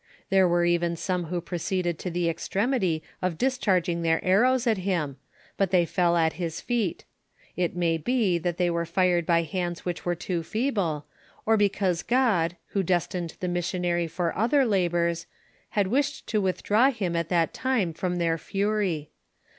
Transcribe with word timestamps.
There 0.31 0.47
wore 0.47 0.65
oven 0.65 0.95
some 0.95 1.25
who 1.25 1.39
proceeded 1.41 1.99
to 1.99 2.09
tlto 2.09 2.27
extremity 2.27 3.03
of 3.21 3.37
disehar({ing 3.37 4.01
their 4.01 4.19
ar 4.25 4.41
rows 4.41 4.65
at 4.65 4.79
him, 4.79 5.17
but 5.57 5.69
they 5.69 5.85
fell 5.85 6.17
at 6.17 6.33
hia 6.33 6.49
feet; 6.49 7.05
it 7.55 7.75
moy 7.75 7.99
be 7.99 8.39
that 8.39 8.57
they 8.57 8.71
were 8.71 8.87
fired 8.87 9.27
by 9.27 9.43
hands 9.43 9.85
which 9.85 10.03
were 10.03 10.15
too 10.15 10.41
feeble, 10.41 11.05
or 11.45 11.55
because 11.55 12.01
Qod, 12.01 12.53
who 12.69 12.81
destined 12.81 13.35
the 13.41 13.47
missionary 13.47 14.07
fur 14.07 14.33
other 14.35 14.65
labors, 14.65 15.27
had 15.69 15.85
wished 15.85 16.25
to 16.29 16.41
withdraw 16.41 16.89
him 16.89 17.15
at 17.15 17.29
that 17.29 17.53
time 17.53 17.93
from 17.93 18.17
tlieir 18.17 18.39
fury. 18.39 19.11